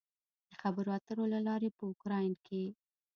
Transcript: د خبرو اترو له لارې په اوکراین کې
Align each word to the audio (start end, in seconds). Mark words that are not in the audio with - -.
د 0.49 0.51
خبرو 0.61 0.89
اترو 0.97 1.25
له 1.33 1.39
لارې 1.47 1.69
په 1.77 1.81
اوکراین 1.89 2.33
کې 2.45 2.63